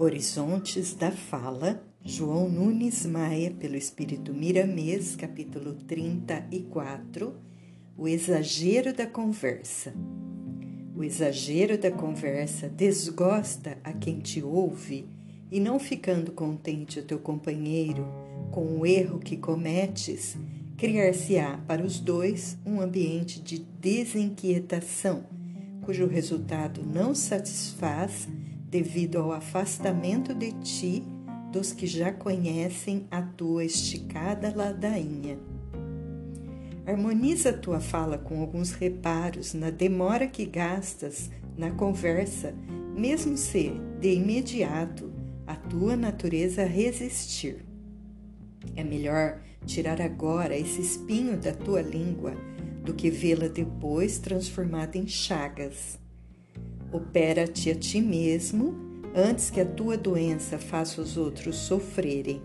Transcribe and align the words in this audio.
Horizontes 0.00 0.94
da 0.94 1.10
Fala, 1.10 1.82
João 2.04 2.48
Nunes 2.48 3.04
Maia, 3.04 3.50
pelo 3.50 3.74
Espírito 3.74 4.32
Miramês, 4.32 5.16
capítulo 5.16 5.74
34, 5.74 7.34
O 7.96 8.06
exagero 8.06 8.94
da 8.94 9.08
conversa. 9.08 9.92
O 10.94 11.02
exagero 11.02 11.76
da 11.76 11.90
conversa 11.90 12.68
desgosta 12.68 13.76
a 13.82 13.92
quem 13.92 14.20
te 14.20 14.40
ouve 14.40 15.08
e, 15.50 15.58
não 15.58 15.80
ficando 15.80 16.30
contente 16.30 17.00
o 17.00 17.04
teu 17.04 17.18
companheiro 17.18 18.06
com 18.52 18.78
o 18.78 18.86
erro 18.86 19.18
que 19.18 19.36
cometes, 19.36 20.38
criar-se-á 20.76 21.58
para 21.66 21.84
os 21.84 21.98
dois 21.98 22.56
um 22.64 22.80
ambiente 22.80 23.42
de 23.42 23.58
desinquietação, 23.58 25.24
cujo 25.82 26.06
resultado 26.06 26.84
não 26.86 27.16
satisfaz 27.16 28.28
devido 28.68 29.18
ao 29.18 29.32
afastamento 29.32 30.34
de 30.34 30.52
ti 30.52 31.02
dos 31.50 31.72
que 31.72 31.86
já 31.86 32.12
conhecem 32.12 33.06
a 33.10 33.22
tua 33.22 33.64
esticada 33.64 34.52
ladainha. 34.54 35.38
Harmoniza 36.86 37.52
tua 37.52 37.80
fala 37.80 38.18
com 38.18 38.40
alguns 38.40 38.72
reparos 38.72 39.54
na 39.54 39.70
demora 39.70 40.26
que 40.26 40.44
gastas 40.44 41.30
na 41.56 41.70
conversa, 41.70 42.54
mesmo 42.96 43.36
se, 43.36 43.72
de 44.00 44.14
imediato, 44.14 45.12
a 45.46 45.54
tua 45.54 45.96
natureza 45.96 46.64
resistir. 46.64 47.64
É 48.76 48.84
melhor 48.84 49.40
tirar 49.66 50.00
agora 50.00 50.56
esse 50.56 50.80
espinho 50.80 51.36
da 51.38 51.52
tua 51.52 51.80
língua 51.80 52.34
do 52.84 52.94
que 52.94 53.10
vê-la 53.10 53.48
depois 53.48 54.18
transformada 54.18 54.96
em 54.96 55.06
chagas. 55.06 55.98
Opera-te 56.92 57.70
a 57.70 57.74
ti 57.74 58.00
mesmo 58.00 58.74
antes 59.14 59.50
que 59.50 59.60
a 59.60 59.66
tua 59.66 59.96
doença 59.96 60.58
faça 60.58 61.00
os 61.00 61.16
outros 61.16 61.56
sofrerem. 61.56 62.42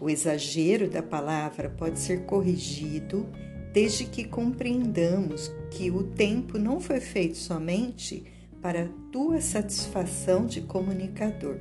O 0.00 0.10
exagero 0.10 0.88
da 0.88 1.02
palavra 1.02 1.70
pode 1.70 1.98
ser 1.98 2.24
corrigido 2.26 3.26
desde 3.72 4.04
que 4.04 4.24
compreendamos 4.24 5.50
que 5.70 5.90
o 5.90 6.04
tempo 6.04 6.58
não 6.58 6.80
foi 6.80 7.00
feito 7.00 7.36
somente 7.36 8.24
para 8.60 8.84
a 8.84 8.88
tua 9.10 9.40
satisfação 9.40 10.46
de 10.46 10.60
comunicador. 10.60 11.56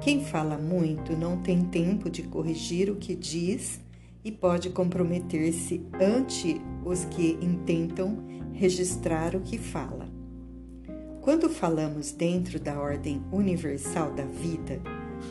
Quem 0.00 0.24
fala 0.24 0.56
muito 0.56 1.16
não 1.16 1.42
tem 1.42 1.64
tempo 1.64 2.08
de 2.08 2.22
corrigir 2.22 2.90
o 2.90 2.96
que 2.96 3.14
diz 3.14 3.80
e 4.24 4.30
pode 4.30 4.70
comprometer-se 4.70 5.84
ante 6.00 6.60
os 6.84 7.04
que 7.04 7.38
intentam 7.42 8.24
registrar 8.52 9.34
o 9.34 9.40
que 9.40 9.58
fala. 9.58 10.05
Quando 11.26 11.48
falamos 11.48 12.12
dentro 12.12 12.60
da 12.60 12.80
ordem 12.80 13.20
universal 13.32 14.12
da 14.12 14.22
vida, 14.22 14.80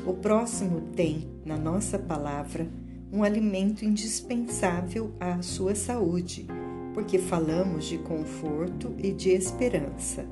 o 0.05 0.13
próximo 0.13 0.81
tem, 0.93 1.25
na 1.45 1.55
nossa 1.55 1.97
palavra, 1.97 2.67
um 3.13 3.23
alimento 3.23 3.85
indispensável 3.85 5.13
à 5.21 5.41
sua 5.41 5.73
saúde, 5.73 6.47
porque 6.93 7.17
falamos 7.17 7.85
de 7.85 7.97
conforto 7.97 8.93
e 8.97 9.13
de 9.13 9.29
esperança. 9.29 10.25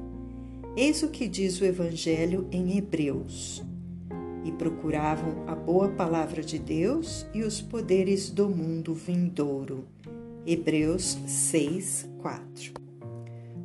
Eis 0.76 1.02
o 1.02 1.08
que 1.08 1.30
diz 1.30 1.62
o 1.62 1.66
Evangelho 1.66 2.46
em 2.52 2.78
Hebreus. 2.78 3.64
E 4.44 4.52
procuravam 4.52 5.48
a 5.48 5.56
boa 5.56 5.88
palavra 5.88 6.42
de 6.42 6.60
Deus 6.60 7.26
e 7.34 7.42
os 7.42 7.62
poderes 7.62 8.30
do 8.30 8.50
mundo 8.50 8.94
vindouro. 8.94 9.86
Hebreus 10.46 11.18
6, 11.26 12.10
4. 12.22 12.83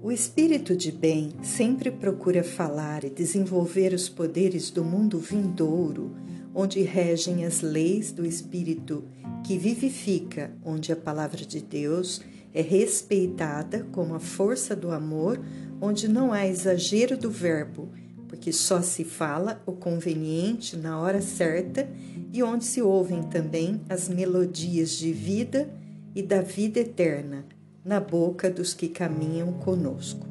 O 0.00 0.12
espírito 0.12 0.76
de 0.76 0.92
bem 0.92 1.32
sempre 1.42 1.90
procura 1.90 2.44
falar 2.44 3.02
e 3.02 3.10
desenvolver 3.10 3.92
os 3.92 4.08
poderes 4.08 4.70
do 4.70 4.84
mundo 4.84 5.18
vindouro, 5.18 6.14
onde 6.54 6.82
regem 6.82 7.44
as 7.44 7.62
leis 7.62 8.12
do 8.12 8.24
espírito 8.24 9.04
que 9.44 9.58
vivifica, 9.58 10.52
onde 10.64 10.92
a 10.92 10.96
palavra 10.96 11.44
de 11.44 11.60
Deus 11.60 12.20
é 12.54 12.62
respeitada 12.62 13.88
como 13.90 14.14
a 14.14 14.20
força 14.20 14.76
do 14.76 14.92
amor, 14.92 15.40
onde 15.80 16.06
não 16.06 16.32
há 16.32 16.46
exagero 16.46 17.18
do 17.18 17.28
verbo, 17.28 17.90
porque 18.28 18.52
só 18.52 18.80
se 18.80 19.02
fala 19.02 19.60
o 19.66 19.72
conveniente 19.72 20.76
na 20.76 21.00
hora 21.00 21.20
certa 21.20 21.90
e 22.32 22.40
onde 22.40 22.64
se 22.64 22.80
ouvem 22.80 23.24
também 23.24 23.80
as 23.88 24.08
melodias 24.08 24.92
de 24.92 25.12
vida 25.12 25.68
e 26.14 26.22
da 26.22 26.40
vida 26.40 26.78
eterna 26.78 27.57
na 27.84 28.00
boca 28.00 28.50
dos 28.50 28.74
que 28.74 28.88
caminham 28.88 29.52
conosco. 29.54 30.26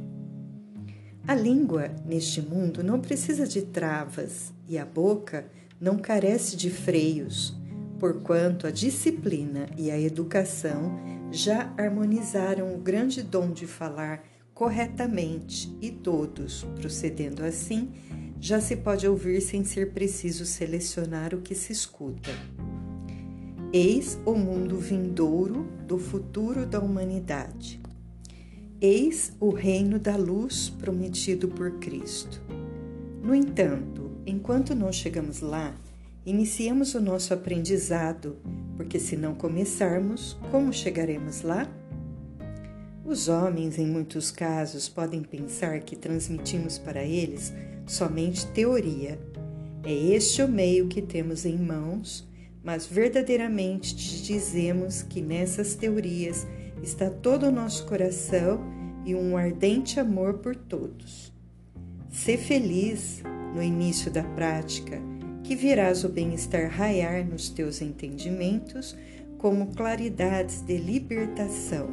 A 1.28 1.36
língua 1.36 1.90
neste 2.06 2.42
mundo 2.42 2.84
não 2.84 3.02
precisa 3.02 3.46
de 3.46 3.62
travas 3.64 4.54
e 4.68 4.78
a 4.78 4.86
boca 4.86 5.46
não 5.80 5.98
carece 5.98 6.56
de 6.56 6.70
freios, 6.70 7.54
porquanto 8.00 8.66
a 8.66 8.72
disciplina 8.72 9.68
e 9.78 9.92
a 9.92 10.00
educação 10.00 10.98
já 11.32 11.74
harmonizaram 11.78 12.74
o 12.74 12.78
grande 12.78 13.22
dom 13.22 13.52
de 13.52 13.68
falar 13.68 14.24
corretamente 14.54 15.76
e 15.82 15.92
todos, 15.92 16.66
procedendo 16.80 17.44
assim, 17.44 17.92
já 18.40 18.62
se 18.62 18.76
pode 18.78 19.08
ouvir 19.08 19.42
sem 19.42 19.64
ser 19.64 19.92
preciso 19.92 20.46
selecionar 20.46 21.36
o 21.36 21.42
que 21.42 21.54
se 21.54 21.74
escuta. 21.74 22.32
Eis 23.80 24.20
o 24.26 24.34
mundo 24.34 24.80
vindouro 24.80 25.68
do 25.86 26.00
futuro 26.00 26.66
da 26.66 26.80
humanidade. 26.80 27.80
Eis 28.82 29.32
o 29.40 29.52
reino 29.52 30.00
da 30.00 30.16
luz 30.16 30.68
prometido 30.68 31.48
por 31.48 31.70
Cristo. 31.74 32.42
No 33.22 33.36
entanto, 33.36 34.10
enquanto 34.26 34.74
não 34.74 34.92
chegamos 34.92 35.42
lá, 35.42 35.76
iniciamos 36.26 36.96
o 36.96 37.00
nosso 37.00 37.36
aprendizado, 37.36 38.38
porque 38.76 38.98
se 39.00 39.16
não 39.16 39.36
começarmos, 39.36 40.36
como 40.50 40.74
chegaremos 40.74 41.44
lá? 41.44 41.72
Os 43.06 43.28
homens, 43.28 43.78
em 43.78 43.86
muitos 43.86 44.32
casos, 44.32 44.90
podem 44.90 45.22
pensar 45.22 45.82
que 45.82 45.96
transmitimos 45.96 46.80
para 46.80 47.04
eles 47.04 47.54
somente 47.86 48.48
teoria. 48.48 49.20
É 49.84 49.94
este 49.94 50.42
o 50.42 50.48
meio 50.48 50.88
que 50.88 51.00
temos 51.00 51.46
em 51.46 51.60
mãos 51.60 52.28
mas 52.64 52.86
verdadeiramente 52.86 53.96
te 53.96 54.24
dizemos 54.24 55.02
que 55.02 55.22
nessas 55.22 55.76
teorias 55.76 56.46
está 56.84 57.10
todo 57.10 57.48
o 57.48 57.52
nosso 57.52 57.86
coração 57.86 58.62
e 59.06 59.16
um 59.16 59.38
ardente 59.38 60.00
amor 60.00 60.36
por 60.36 60.56
todos. 60.56 61.32
Sê 62.12 62.38
feliz 62.38 63.22
no 63.56 63.62
início 63.62 64.12
da 64.12 64.24
prática, 64.24 65.02
que 65.44 65.56
verás 65.56 66.04
o 66.04 66.10
bem-estar 66.10 66.70
raiar 66.70 67.26
nos 67.26 67.50
teus 67.50 67.82
entendimentos 67.82 68.96
como 69.38 69.74
claridades 69.74 70.62
de 70.62 70.78
libertação. 70.78 71.90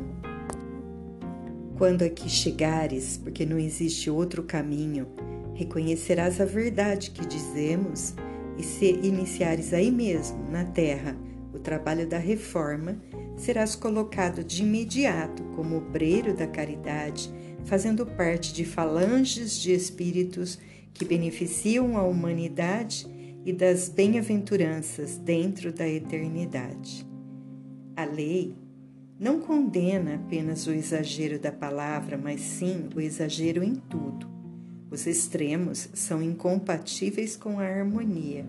Quando 1.77 2.03
aqui 2.03 2.29
chegares, 2.29 3.17
porque 3.17 3.45
não 3.45 3.59
existe 3.59 4.11
outro 4.11 4.43
caminho, 4.43 5.07
reconhecerás 5.55 6.41
a 6.41 6.45
verdade 6.45 7.11
que 7.11 7.27
dizemos 7.27 8.15
e 8.59 8.63
se 8.63 8.87
iniciares 9.03 9.73
aí 9.73 9.91
mesmo, 9.91 10.51
na 10.51 10.65
terra, 10.65 11.17
o 11.53 11.59
trabalho 11.59 12.07
da 12.07 12.19
reforma, 12.19 13.01
serás 13.37 13.75
colocado 13.75 14.45
de 14.45 14.63
imediato 14.63 15.43
como 15.57 15.77
obreiro 15.77 16.35
da 16.35 16.47
caridade, 16.47 17.33
fazendo 17.65 18.07
parte 18.07 18.53
de 18.53 18.65
falanges 18.65 19.59
de 19.59 19.73
espíritos 19.73 20.59
que 20.93 21.05
beneficiam 21.05 21.97
a 21.97 22.03
humanidade 22.03 23.07
e 23.45 23.53
das 23.53 23.89
bem-aventuranças 23.89 25.17
dentro 25.19 25.73
da 25.73 25.89
eternidade. 25.89 27.07
A 27.97 28.05
lei 28.05 28.57
não 29.19 29.41
condena 29.41 30.17
apenas 30.17 30.67
o 30.67 30.73
exagero 30.73 31.39
da 31.39 31.53
palavra, 31.53 32.17
mas 32.17 32.41
sim 32.41 32.89
o 32.95 33.01
exagero 33.01 33.63
em 33.63 33.75
tudo 33.75 34.35
os 34.95 35.07
extremos 35.07 35.89
são 35.93 36.23
incompatíveis 36.23 37.37
com 37.37 37.59
a 37.59 37.65
harmonia, 37.65 38.47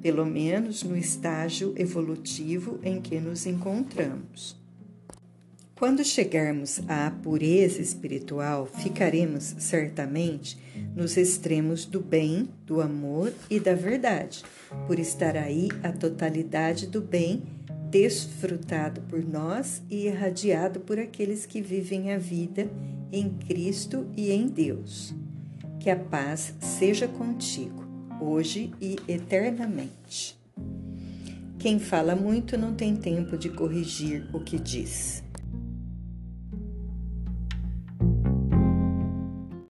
pelo 0.00 0.24
menos 0.24 0.84
no 0.84 0.96
estágio 0.96 1.74
evolutivo 1.76 2.78
em 2.82 3.00
que 3.00 3.18
nos 3.18 3.44
encontramos. 3.44 4.56
Quando 5.74 6.04
chegarmos 6.04 6.80
à 6.86 7.10
pureza 7.10 7.80
espiritual, 7.80 8.66
ficaremos 8.66 9.54
certamente 9.58 10.58
nos 10.94 11.16
extremos 11.16 11.84
do 11.86 12.00
bem, 12.00 12.48
do 12.66 12.80
amor 12.80 13.32
e 13.48 13.58
da 13.58 13.74
verdade, 13.74 14.44
por 14.86 14.98
estar 14.98 15.36
aí 15.36 15.68
a 15.82 15.90
totalidade 15.90 16.86
do 16.86 17.00
bem 17.00 17.42
desfrutado 17.90 19.00
por 19.08 19.26
nós 19.26 19.82
e 19.90 20.06
irradiado 20.06 20.80
por 20.80 20.98
aqueles 20.98 21.46
que 21.46 21.60
vivem 21.60 22.12
a 22.12 22.18
vida 22.18 22.70
em 23.10 23.30
Cristo 23.30 24.06
e 24.16 24.30
em 24.30 24.46
Deus. 24.46 25.12
Que 25.80 25.88
a 25.88 25.96
paz 25.96 26.54
seja 26.60 27.08
contigo, 27.08 27.86
hoje 28.20 28.70
e 28.82 28.98
eternamente. 29.08 30.38
Quem 31.58 31.78
fala 31.78 32.14
muito 32.14 32.58
não 32.58 32.74
tem 32.74 32.94
tempo 32.94 33.38
de 33.38 33.48
corrigir 33.48 34.28
o 34.30 34.40
que 34.40 34.58
diz. 34.58 35.24